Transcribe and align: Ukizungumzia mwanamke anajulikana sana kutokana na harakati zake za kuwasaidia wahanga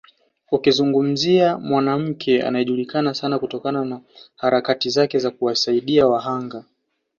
Ukizungumzia 0.51 1.57
mwanamke 1.57 2.41
anajulikana 2.41 3.13
sana 3.13 3.39
kutokana 3.39 3.85
na 3.85 4.01
harakati 4.35 4.89
zake 4.89 5.19
za 5.19 5.31
kuwasaidia 5.31 6.07
wahanga 6.07 6.63